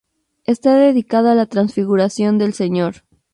Está 0.45 0.77
dedicado 0.77 1.29
a 1.29 1.35
la 1.35 1.45
Transfiguración 1.45 2.39
del 2.39 2.53
Señor. 2.55 3.03